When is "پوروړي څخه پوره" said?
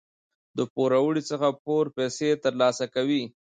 0.73-1.89